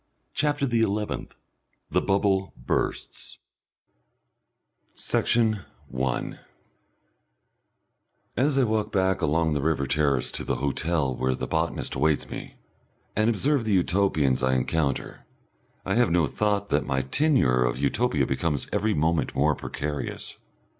[0.33, 1.35] CHAPTER THE ELEVENTH
[1.91, 3.37] The Bubble Bursts
[4.95, 6.39] Section 1
[8.35, 12.31] As I walk back along the river terrace to the hotel where the botanist awaits
[12.31, 12.55] me,
[13.15, 15.27] and observe the Utopians I encounter,
[15.85, 20.35] I have no thought that my tenure of Utopia becomes every moment more precarious.